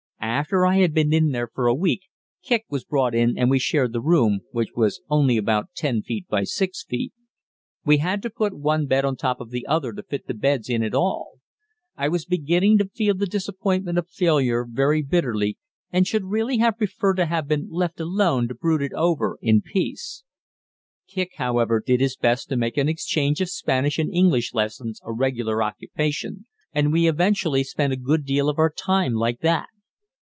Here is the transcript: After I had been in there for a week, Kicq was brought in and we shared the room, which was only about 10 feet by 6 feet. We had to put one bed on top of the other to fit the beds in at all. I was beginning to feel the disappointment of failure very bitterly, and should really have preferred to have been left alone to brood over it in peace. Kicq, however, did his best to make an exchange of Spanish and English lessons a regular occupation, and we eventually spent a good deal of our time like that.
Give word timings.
After 0.23 0.65
I 0.65 0.75
had 0.77 0.93
been 0.93 1.13
in 1.13 1.31
there 1.31 1.47
for 1.53 1.67
a 1.67 1.73
week, 1.73 2.01
Kicq 2.43 2.63
was 2.69 2.83
brought 2.83 3.13
in 3.13 3.37
and 3.37 3.49
we 3.49 3.59
shared 3.59 3.93
the 3.93 4.01
room, 4.01 4.39
which 4.51 4.69
was 4.75 5.01
only 5.09 5.35
about 5.35 5.69
10 5.75 6.03
feet 6.03 6.27
by 6.29 6.43
6 6.45 6.85
feet. 6.85 7.11
We 7.85 7.97
had 7.97 8.21
to 8.23 8.29
put 8.29 8.57
one 8.57 8.85
bed 8.87 9.03
on 9.03 9.15
top 9.15 9.39
of 9.39 9.49
the 9.49 9.65
other 9.67 9.91
to 9.93 10.03
fit 10.03 10.27
the 10.27 10.33
beds 10.33 10.69
in 10.69 10.83
at 10.83 10.93
all. 10.95 11.39
I 11.95 12.07
was 12.07 12.25
beginning 12.25 12.77
to 12.79 12.89
feel 12.89 13.13
the 13.15 13.25
disappointment 13.27 13.97
of 13.97 14.09
failure 14.09 14.65
very 14.69 15.01
bitterly, 15.03 15.57
and 15.91 16.07
should 16.07 16.25
really 16.25 16.57
have 16.57 16.77
preferred 16.77 17.15
to 17.15 17.27
have 17.27 17.47
been 17.47 17.69
left 17.69 17.99
alone 17.99 18.47
to 18.47 18.55
brood 18.55 18.93
over 18.93 19.37
it 19.41 19.47
in 19.47 19.61
peace. 19.61 20.23
Kicq, 21.07 21.35
however, 21.35 21.81
did 21.85 21.99
his 21.99 22.15
best 22.15 22.49
to 22.49 22.55
make 22.57 22.77
an 22.77 22.89
exchange 22.89 23.41
of 23.41 23.49
Spanish 23.49 23.99
and 23.99 24.11
English 24.13 24.53
lessons 24.53 24.99
a 25.03 25.11
regular 25.13 25.61
occupation, 25.63 26.45
and 26.73 26.91
we 26.91 27.07
eventually 27.07 27.63
spent 27.63 27.93
a 27.93 27.97
good 27.97 28.25
deal 28.25 28.49
of 28.49 28.57
our 28.59 28.71
time 28.71 29.13
like 29.13 29.39
that. 29.41 29.67